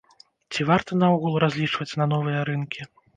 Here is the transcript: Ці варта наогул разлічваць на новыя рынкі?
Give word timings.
Ці 0.53 0.65
варта 0.69 0.95
наогул 1.01 1.37
разлічваць 1.43 1.87
на 2.03 2.07
новыя 2.15 2.39
рынкі? 2.51 2.89